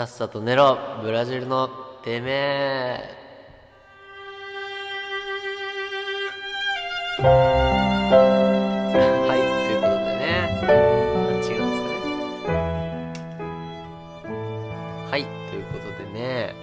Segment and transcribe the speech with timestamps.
[0.00, 0.78] さっさと寝ろ。
[1.02, 1.68] ブラジルの
[2.02, 3.00] てめえ。
[9.28, 10.48] はいということでね。
[10.64, 11.52] あ違うんです
[12.46, 12.52] か
[14.24, 14.32] ね
[15.10, 16.54] はいということでね。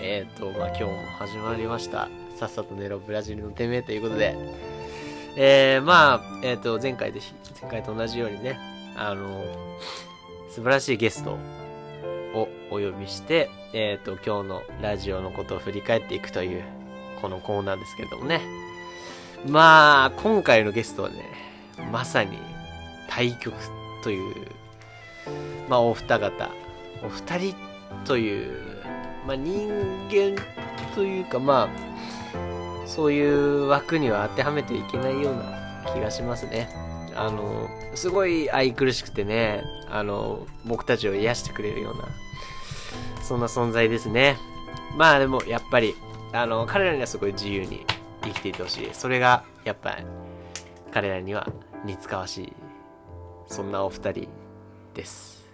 [0.00, 2.08] えっ、ー、とまあ今日も始まりました。
[2.38, 4.38] さっさと寝ろブラジルのてめえということで。
[5.36, 7.20] えー、まあえっ、ー、と前回で
[7.60, 8.58] 前回と同じようにね
[8.96, 9.44] あの
[10.48, 11.59] 素晴らしいゲストを
[12.34, 16.64] をお呼びして、えっ、ー、と、今日のラジオのことを振り返っていくという、
[17.20, 18.40] このコーナーですけれどもね。
[19.48, 21.24] まあ、今回のゲストはね、
[21.90, 22.38] まさに
[23.08, 23.54] 対局
[24.02, 24.34] という、
[25.68, 26.50] まあ、お二方、
[27.02, 27.54] お二人
[28.04, 28.52] という、
[29.26, 29.68] まあ、人
[30.10, 30.40] 間
[30.94, 31.90] というか、まあ、
[32.86, 36.68] そういう枠には当てはめていけないような気がしますね。
[37.20, 42.08] あの、すごい愛くるしくてね、あの、僕たちを癒してくれるような、
[43.22, 44.38] そんな存在ですね。
[44.96, 45.94] まあでも、やっぱり、
[46.32, 47.84] あの、彼らにはすごい自由に
[48.22, 48.88] 生きていてほしい。
[48.94, 50.06] それが、やっぱり、
[50.94, 51.46] 彼らには
[51.84, 52.52] 似つかわしい、
[53.48, 54.28] そんなお二人
[54.94, 55.46] です。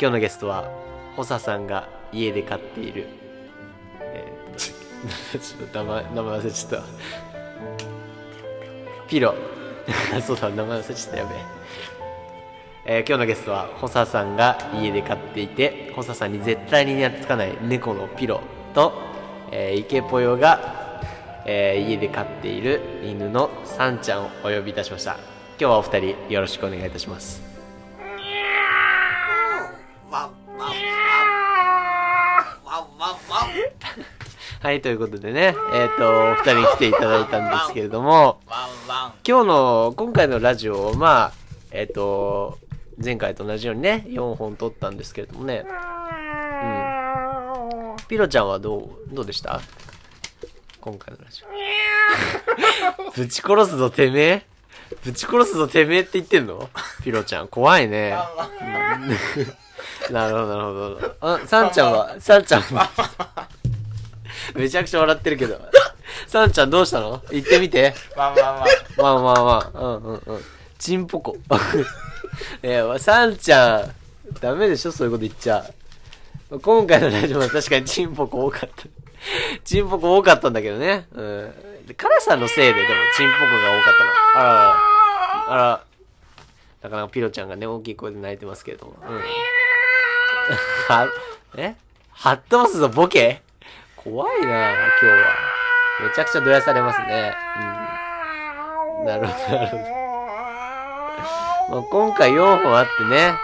[0.00, 0.68] 今日のゲストは、
[1.14, 3.06] ホサさんが家で飼っている、
[4.00, 6.82] えー、ちょっと名前、名前忘れちゃった。
[9.06, 9.32] ピロ。
[10.26, 11.38] そうだ、名前忘れちゃった、やべえ。
[12.88, 18.40] えー、今日のゲストは、ホサさんが家で飼っていて、ホサさんに絶対に懐かない猫のピロ
[18.74, 18.92] と、
[19.50, 21.00] えー、イケポヨが、
[21.44, 25.12] えー、家で飼っている犬のサンちゃんをお呼びいたしました。
[25.58, 27.42] 今日はお二人よろしくお願いいたします。
[34.66, 38.40] はい、ということでね、えっ、ー、と、お二人に来ていただいたんですけれども、
[39.28, 41.32] 今日の、今回のラジオを、まあ、
[41.72, 42.60] えっ、ー、と、
[43.02, 45.68] 前回と同じようにね、4本撮ったんですけれどもね、う
[47.94, 47.96] ん。
[48.06, 49.60] ピロちゃんはどう、どうでした？
[50.80, 53.10] 今回のラジオ。
[53.10, 54.46] ぶち殺すぞ、てめえ
[55.02, 56.70] ぶち殺すぞ、てめえって言ってんの？
[57.02, 58.16] ピロちゃん、怖いね。
[60.12, 60.70] なるほど、なるほ
[61.00, 61.16] ど。
[61.20, 62.88] あ、サンちゃんは、サンちゃんは、
[64.54, 65.60] めちゃくちゃ笑ってるけど。
[66.26, 67.22] サンちゃんどうしたの？
[67.30, 67.94] 言ってみて。
[68.16, 68.64] まあまあまあ。
[68.96, 69.78] まあまあまあ。
[69.78, 70.40] うんうんうん。
[70.78, 71.36] チンポコ。
[72.62, 73.94] いや、サンちゃん、
[74.40, 74.92] ダメでしょ？
[74.92, 75.64] そういうこと言っちゃ
[76.50, 76.60] う。
[76.60, 78.84] 今回のラジオは確かにチンポコ多かった。
[79.64, 81.06] チンポコ多かったんだけどね。
[81.12, 81.54] うん。
[81.96, 84.10] カラさんのせいで、でもチンポコが多かったの。
[84.34, 85.84] あら、あら、
[86.82, 88.96] なかなかピロちゃんがね、大きい声で泣いてますけれども。
[89.08, 89.16] うん。
[90.88, 91.08] は、
[91.56, 91.74] え？
[92.12, 93.42] はっ飛ばすぞ、ボケ？
[93.96, 95.55] 怖いな今日は。
[96.02, 97.34] めちゃくちゃどやされますね。
[99.00, 99.06] うん。
[99.06, 99.82] なるほど、なるほど。
[101.68, 103.34] まあ、今回4本あってね、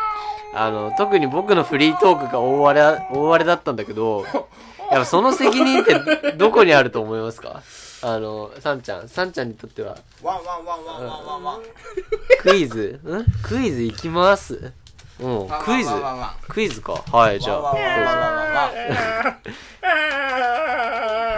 [0.55, 4.25] あの、特に僕のフリートークが大荒れ、大荒れだったんだけど、
[4.91, 7.63] やっぱその責任ってどこにあると思いますか？
[8.05, 9.97] あの、サンちゃん、サンちゃんにとっては。
[10.23, 11.63] ワンワンワンワンワンワンワン。
[12.43, 13.01] クイズ？
[13.05, 13.25] ん？
[13.43, 14.73] クイズいきます？
[15.21, 15.91] うん、クイズ
[16.49, 16.95] クイズか。
[17.13, 18.71] はい、じゃあ、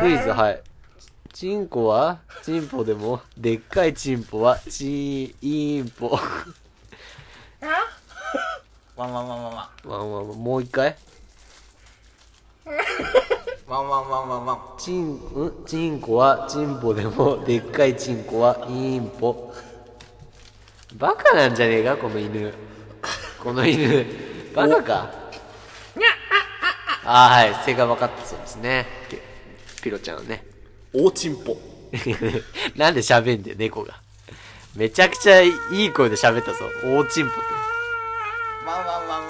[0.00, 0.60] クイズ、はい。
[1.44, 2.20] チンコは？
[2.42, 4.58] チンポでも、でっかいチンポは？
[4.60, 6.08] チーンポ。
[8.96, 9.90] ワンワンワンワンワン。
[9.90, 10.96] ワンワンワン、もう一回？
[13.68, 14.58] ワンワンワンワンワン。
[14.78, 15.64] チン、ん？
[15.66, 16.46] チンコは？
[16.48, 18.56] チンポでも、でっかいチンコは？
[18.66, 19.52] イーンポ。
[20.94, 22.54] バカなんじゃねえか、この犬。
[23.42, 24.06] この犬。
[24.54, 25.10] バカか？
[27.04, 27.54] ああ、はい。
[27.66, 28.86] 正解分かったそうですね。
[29.82, 30.53] ピロちゃんはね。
[30.94, 31.56] 大チンポ。
[32.76, 34.00] なんで喋んだよ、猫が。
[34.76, 36.58] めちゃくちゃいい声で喋ったぞ。
[36.84, 37.40] 大チンポって。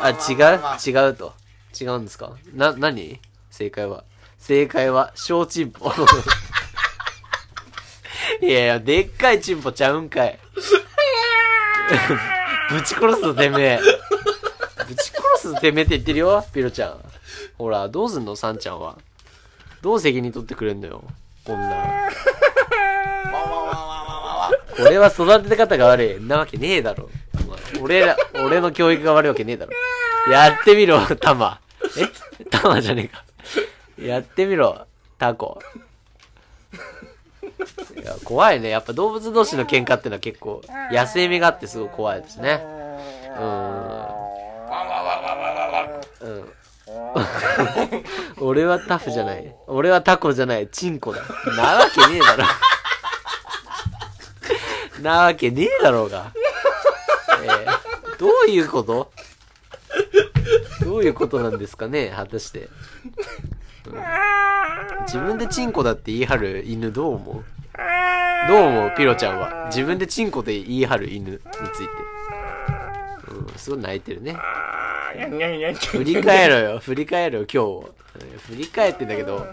[0.01, 0.15] あ、違
[0.57, 0.61] う？
[0.87, 1.33] 違うと？
[1.81, 2.33] 違うんですか？
[2.55, 3.19] な、何？
[3.51, 4.05] 正解は？
[4.39, 5.91] 正解は、小チンポ。
[8.43, 10.39] いやいや、でっかいチンポちゃうんかい。
[12.71, 13.81] ぶち殺すぞ、てめえ。
[14.87, 17.01] ぶち殺すぞ、てめえって言ってるよ、ピロちゃん。
[17.57, 18.99] ほら、どうすんの、サンちゃんは。
[19.81, 21.05] どう責任取ってくれんのよ、
[21.45, 22.11] こんな。
[24.81, 26.25] 俺は育て方が悪い。
[26.25, 27.11] なわけねえだろ。
[27.81, 29.73] 俺ら、俺の教育が悪いわけねえだろ。
[30.31, 31.61] やってみろ、タマ。
[31.99, 32.47] え？
[32.51, 33.25] タマじゃねえか。
[34.03, 34.87] やってみろ、
[35.19, 35.61] タコ。
[37.97, 38.71] いや、怖いね。
[38.71, 42.65] やっぱ動物同士の喧嘩ってのは結構、野生味があってすごい怖いですね。
[43.39, 43.47] うん。
[46.21, 46.53] うん。
[48.41, 49.55] 俺はタフじゃない。
[49.67, 50.69] 俺はタコじゃない。
[50.69, 51.23] チンコだ。
[51.57, 52.45] なわけねえだろ。
[55.03, 56.33] なわけねえだろうが。
[57.43, 59.13] えー、どういうこと？
[60.83, 62.13] どういうことなんですかね？
[62.15, 62.69] 果たして、うん
[65.07, 67.45] 自分でチンコだって言い張る犬どう思う？
[68.49, 68.95] どう思う？
[68.97, 71.39] ピロちゃんは自分でチンコで言い張る犬に
[71.75, 71.91] ついて
[73.29, 74.37] うんすごい泣いてるね
[75.75, 79.47] 振り返ろよ振り返ろよ今日振り返ってんだけど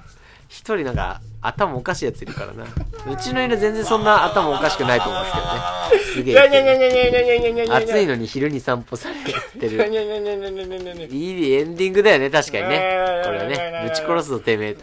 [0.51, 5.61] 一人なんか頭おかしいやついるからなうちの犬全然そんな頭おかしくないと思うんですけどね
[6.13, 6.39] すげえ
[7.71, 9.31] 暑いのに昼に散歩されて
[9.69, 9.87] る
[11.09, 14.77] いいエンディングだよね確かにねこれはねぶち殺すぞてめえ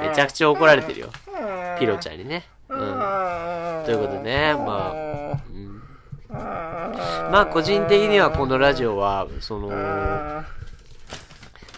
[0.00, 1.10] めちゃくちゃ怒られてるよ
[1.78, 2.78] ピロちゃんにねうん
[3.84, 5.07] ということでねまあ、
[7.30, 9.70] まあ個人的にはこのラジオはその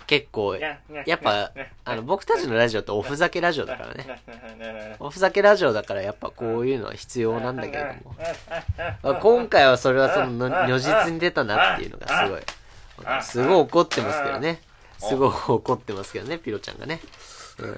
[0.07, 0.79] 結構や
[1.15, 1.53] っぱ
[1.85, 4.97] あの僕たちのラジオっておふざけラジオだからね。
[4.99, 8.17] おふざけラジオだからやっぱこういうのは必要なんだけれども。
[9.03, 12.43] まあ今回はそれはそのの如実に出たなっていうのがすごい
[13.23, 14.61] すごい怒ってますけどね。
[15.01, 17.01] すごい怒ってますけどねピロちゃんがね、
[17.59, 17.77] うん、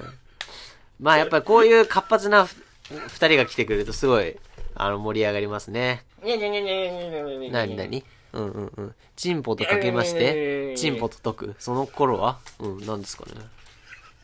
[1.00, 2.56] まあやっぱりこういう活発なふ
[2.90, 4.36] 二人が来てくれるとすごい
[4.74, 8.94] あの盛り上がりますねなになにうんうんうん。
[9.16, 11.56] チンポとかけまして、チンポと解く。
[11.58, 13.32] その頃はうん、なんですかね。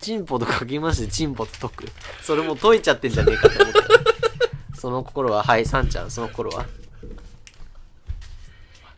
[0.00, 1.92] チンポとかけまして、チンポと解く。
[2.22, 3.80] それもう解いちゃってんじゃねえかと思って。
[4.78, 6.64] その頃は、はい、サンちゃん、その頃は。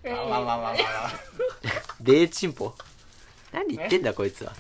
[0.05, 0.77] ワンワンワンワンワンワン
[2.01, 2.75] デーチンポ
[3.53, 4.53] 何言ってんだ、こいつは。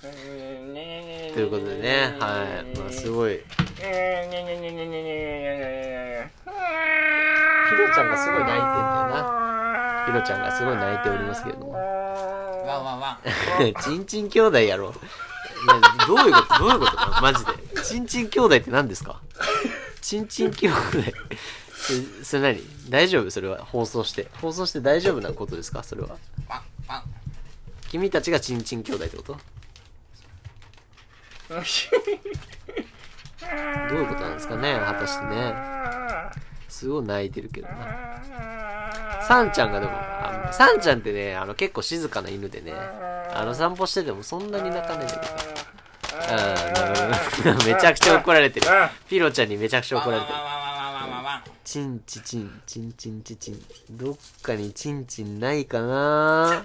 [0.00, 2.78] ということでね、はい。
[2.78, 3.36] まあ、すごい。
[3.36, 3.92] ピロ
[7.94, 8.08] ちゃん。
[8.08, 8.64] がすごい泣いてん。
[8.64, 10.04] だよな。
[10.06, 10.40] ピロちゃん。
[10.40, 11.72] がすごい泣いておりますけれども。
[11.72, 13.18] ワンワンワ
[13.60, 14.94] ンチンチン兄弟やろ。
[15.66, 17.52] などういうことどういうことだマジで。
[17.82, 19.20] チンチン兄弟って何ですか
[20.00, 20.76] チンチン兄弟。
[22.22, 24.28] そそれ何大丈夫それは放送して。
[24.40, 26.16] 放送して大丈夫なことですかそれは。
[27.90, 29.36] 君たちがチンチン兄弟ってこと
[31.50, 31.56] ど
[33.96, 35.54] ういうことなんですかね果たしてね。
[36.68, 38.22] すごい泣いてるけどな。
[39.26, 45.32] サンちゃんがでも、あサンちゃんってね、あの結構静かな犬でね、あの散歩しててもそんなに泣かないんだけど。
[47.66, 48.66] めちゃくちゃ怒られてる。
[49.08, 50.38] ピロちゃんにめちゃくちゃ怒られてる。
[51.64, 53.60] チンチチン、チンチンチチン。
[53.90, 56.64] どっかにチンチンないかな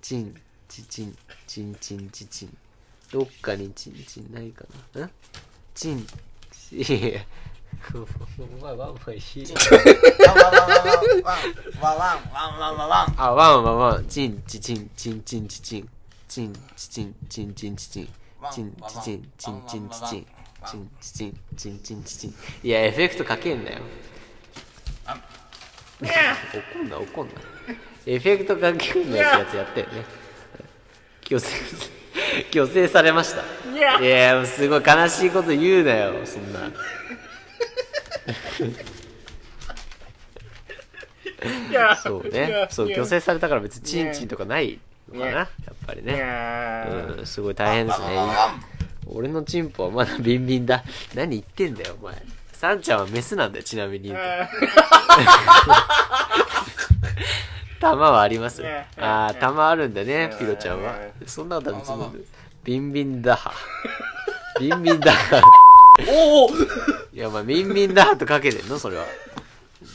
[0.00, 1.16] チン、チチン、
[1.46, 2.56] チンチンチチン。
[3.12, 4.64] どっかにチンチンないか
[4.94, 5.06] な？
[5.06, 5.10] ん
[5.74, 6.06] チン、
[6.52, 7.20] チいや。
[7.94, 9.44] お前ワンワンいい
[10.26, 15.88] ワンワンワンワンワンワンワンワンワンワンワンワンあ、ワンワンワン、チン、チチン、チンチンチチン、
[16.28, 18.08] チン、チチン、チンチンチチン、
[18.52, 20.26] チン、チチン、チンチンチチン、
[20.66, 22.34] チン、チチン、チンチンチチン。
[22.62, 23.78] いや、エフェクトかけんなよ。
[25.98, 27.32] 怒んな、怒んな。
[28.06, 30.04] エフェクトかけんなってやつやったよね。
[31.22, 31.48] 強制、
[32.50, 33.42] 強制されました。
[34.00, 36.60] いや、すごい悲しいこと言うなよ、そんな。
[42.02, 42.68] そうね。
[42.70, 44.78] そう、強制されたから別にチンチンとかない
[45.12, 45.48] のかな、やっ
[45.86, 46.22] ぱりね。
[47.18, 48.06] うん、すごい大変ですね。
[49.06, 50.84] 俺のチンポはまだビンビンだ。
[51.14, 52.14] 何言ってんだよ、お前。
[52.52, 54.12] サンちゃんはメスなんだよ、ちなみに
[57.80, 57.98] 言うと。
[57.98, 58.62] 玉はあります。
[58.98, 60.94] ああ、玉あるんだね、ピロちゃんは。
[61.26, 62.24] そんなことは別に。
[62.64, 63.52] ビンビンダハ。
[64.60, 65.42] ビンビンダハ。
[66.08, 66.52] おおい
[67.14, 68.78] や、お前、ビンビンダハとかけてんの？
[68.78, 69.04] それは。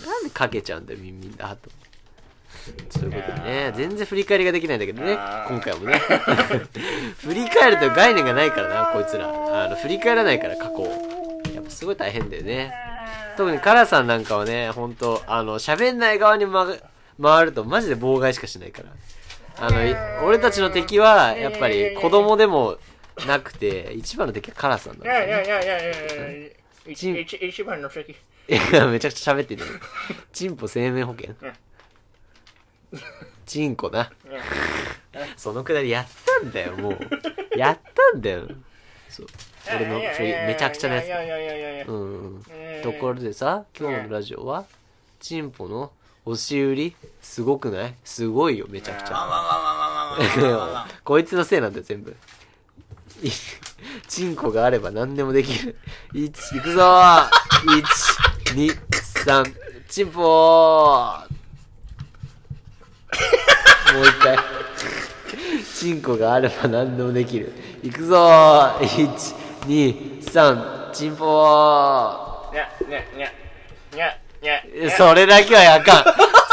[0.05, 1.69] なんでかけちゃうんだよ、ビンビンダハと。
[2.89, 6.01] そういうことでね、全然振り返りができないんだけどね、今回もね。
[7.21, 9.27] 振り返ると概念がないからな、こいつら。
[9.27, 11.41] あの、振り返らないから、過去を。
[11.53, 12.73] やっぱすごい大変だよね。
[13.37, 16.81] 特にカラさんなんかはね、ほんと、あの、喋んない側に回
[17.21, 18.89] 回るとマジで妨害しかしないから。
[19.57, 22.77] あの、い俺たちの敵は、やっぱり子供でも
[23.27, 26.51] なくて、一番の敵はカラさんだよね。
[26.87, 28.11] 一一一番の席。
[28.11, 28.15] い
[28.73, 29.67] や、めちゃくちゃ喋ってるよ。
[30.31, 31.33] チンポ生命保険。
[33.45, 34.11] チンコな。
[35.37, 36.07] そのくだりやっ
[36.41, 37.57] たんだよ、もう。
[37.57, 37.79] やっ
[38.11, 38.47] たんだよ。
[39.09, 39.27] そう。
[39.75, 41.05] 俺のめちゃくちゃなやつ。
[41.05, 42.43] いやいやいやいやいやうんうん。
[42.83, 44.65] ところでさ、今日のラジオは、
[45.19, 45.91] チンポの
[46.25, 46.95] 押し売り？
[47.21, 47.95] すごくない？
[48.03, 50.87] すごいよ、めちゃくちゃ。
[51.03, 52.15] こいつのせいなんだよ、全部。
[54.07, 55.77] チンコがあれば何でもできる。
[56.13, 56.81] 一、いくぞ
[57.77, 58.71] 一、二、
[59.25, 59.53] 三、3、
[59.87, 60.23] チンポー
[63.93, 64.37] もう一回。
[65.73, 67.53] チンコがあれば何でもできる。
[67.83, 73.31] いくぞ一、二、三、3、チンポーにゃ、にゃ、にゃ。
[74.97, 76.03] それだけはあかん。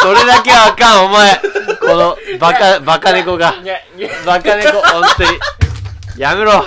[0.01, 1.37] それだけはあかん、お前。
[1.81, 3.55] この、バカ、バカ猫が。
[4.27, 5.39] バカ猫、ほんとに。
[6.17, 6.65] やめろ。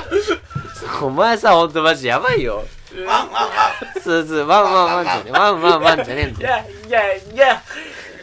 [1.01, 2.63] お前さ、ほんとマジやばいよ。
[3.05, 5.32] ワンワンワスースー、ワンワンワンじゃねえ。
[5.32, 6.65] ワンワンワンじゃねえんだよ。
[6.88, 7.62] にゃにゃにゃン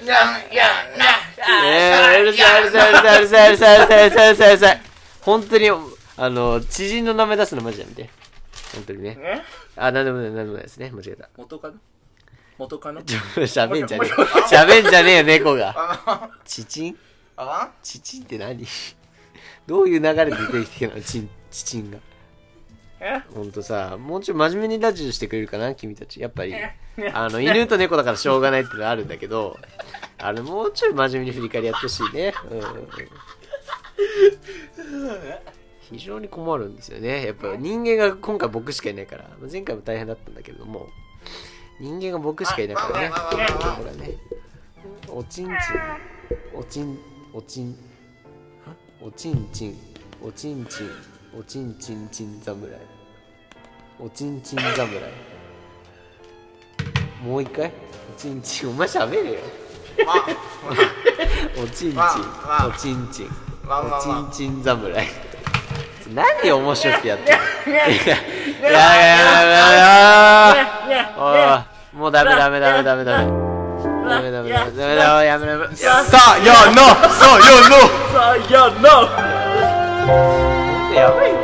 [0.04, 4.80] にゃんにゃんにゃんえー、うるさいうるさいうるさいうるさいうるさいうるさいうるさいうるさい。
[5.20, 8.10] 本当に、あの、知人の名前出すのマジやめて。
[8.74, 9.14] 本当にね。
[9.16, 9.42] ね
[9.76, 10.90] あ、なんでもない、なんでもないですね。
[10.90, 11.28] 間違えた。
[11.36, 11.74] 元カノ
[12.62, 13.02] 元カノ？
[13.02, 14.10] 喋んじゃねえ。
[14.54, 16.30] 喋んじゃねえよ、猫が。
[16.44, 16.98] チチン？
[17.36, 17.70] あ？
[17.82, 18.64] チチンって何？
[19.66, 21.02] どういう流れで出てきてるの？
[21.02, 21.98] チン、チチンが。
[23.00, 23.22] え？
[23.34, 26.20] ほんとさ、もうちょい真面目にラジオしてくれるかな、君たち。
[26.20, 26.54] やっぱり、
[27.12, 29.58] あの、犬と猫だからしょうがないってのはあるんだけど、
[30.18, 32.32] あの、もうちょい真面目に振り返りやってほしいね。
[32.50, 32.60] うん。
[35.90, 37.26] 非常に困るんですよね。
[37.26, 40.88] やっぱ人間が今回僕しかいないから、前回も大変だったんだけども、
[41.82, 43.08] 人間が僕しかいないからね。
[43.08, 43.36] ほ
[43.84, 44.16] らね。
[45.08, 45.56] おちんちん、
[46.54, 46.96] おちん、
[47.34, 47.76] おちん、
[49.02, 49.76] おちんちん、
[50.22, 50.90] おちんちん、
[51.36, 52.70] おちんちんちん侍。
[53.98, 55.00] おちんちん侍。
[57.24, 57.72] もう一回？
[58.14, 59.40] おちんちん、お前喋れよ。
[61.60, 63.26] おちんちん、おちんちん、
[63.66, 65.08] おちんちん侍。
[66.14, 67.72] 何面白くてやってるの？
[67.72, 68.78] いやいやいやいや
[70.86, 71.71] いやおいやめろや
[72.02, 73.42] Må dæmme, dæmme, dæmme, dæmme, dæmme.
[76.10, 76.88] Sa ja nå!
[77.14, 77.82] Sa ja nå!
[78.12, 78.96] Sa ja nå!
[80.94, 81.41] Ja vel.